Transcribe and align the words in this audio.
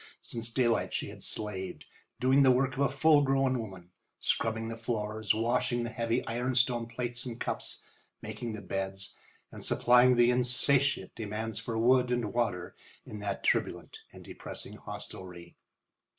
Since 0.19 0.49
daylight 0.51 0.95
she 0.95 1.09
had 1.09 1.21
slaved, 1.21 1.85
doing 2.19 2.41
the 2.41 2.49
work 2.49 2.73
of 2.73 2.79
a 2.79 2.89
full 2.89 3.21
grown 3.21 3.59
woman, 3.59 3.91
scrubbing 4.19 4.67
the 4.67 4.75
floors, 4.75 5.35
washing 5.35 5.83
the 5.83 5.91
heavy 5.91 6.25
ironstone 6.25 6.87
plates 6.87 7.23
and 7.27 7.39
cups, 7.39 7.83
making 8.19 8.53
the 8.53 8.63
beds, 8.63 9.13
and 9.51 9.63
supplying 9.63 10.15
the 10.15 10.31
insatiate 10.31 11.13
demands 11.13 11.59
for 11.59 11.77
wood 11.77 12.09
and 12.09 12.33
water 12.33 12.73
in 13.05 13.19
that 13.19 13.43
turbulent 13.43 13.99
and 14.11 14.25
depressing 14.25 14.73
hostelry. 14.73 15.55